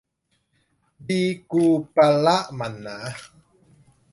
[1.05, 1.21] บิ
[1.51, 1.65] กู
[1.95, 2.97] ปะระหมั่นหนา